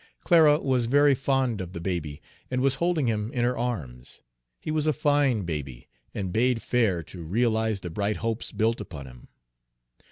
Clara 0.23 0.59
was 0.59 0.87
very 0.87 1.13
fond 1.13 1.61
of 1.61 1.73
the 1.73 1.79
baby, 1.79 2.23
and 2.49 2.59
was 2.59 2.73
holding 2.81 3.05
him 3.05 3.31
in 3.33 3.43
her 3.43 3.55
arms. 3.55 4.21
He 4.59 4.71
was 4.71 4.87
a 4.87 4.93
fine 4.93 5.43
baby, 5.43 5.89
and 6.11 6.33
bade 6.33 6.63
fair 6.63 7.03
to 7.03 7.21
realize 7.23 7.81
the 7.81 7.91
bright 7.91 8.15
hopes 8.17 8.51
built 8.51 8.81
upon 8.81 9.05
him. 9.05 9.27